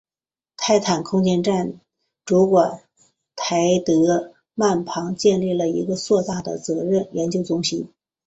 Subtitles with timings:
[0.57, 1.79] 泰坦空间站
[2.25, 2.81] 主管
[3.35, 7.87] 泰德曼旁建立了一个硕大的责任研究中心。